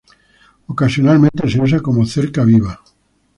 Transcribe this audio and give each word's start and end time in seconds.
Ocasionalmente 0.67 1.47
se 1.47 1.61
usa 1.61 1.79
como 1.79 2.07
cerca 2.07 2.43
viva. 2.43 2.81